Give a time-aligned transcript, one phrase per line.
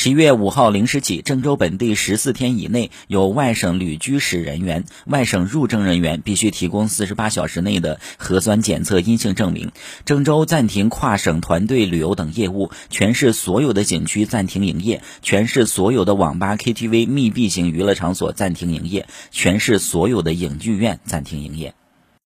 [0.00, 9.72] 十一月五号零时起，郑州本地十四天以内有外省旅居史人员、外省入郑人员必须提供四十八小时内的核酸检测阴性证明。
[10.04, 21.74] 郑州暂停跨省团队旅游等业务，全市所有的景区暂停营业，全市所有的网吧、KTV、密闭型娱乐场所暂停营业，全市所有的影剧院暂停营业。